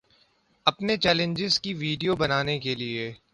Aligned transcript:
اپنے 0.67 0.97
چینلز 0.97 1.59
کی 1.59 1.73
ویڈیو 1.73 2.15
بنانے 2.15 2.57
کے 2.59 2.75
لیے 2.75 3.11